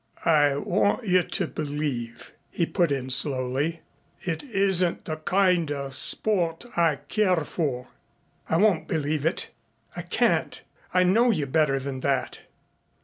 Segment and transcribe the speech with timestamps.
[0.25, 3.81] "I want you to believe," he put in slowly,
[4.21, 7.89] "it isn't the kind of sport I care for."
[8.49, 9.49] "I won't believe it.
[9.95, 10.59] I can't.
[10.91, 12.39] I know you better than that."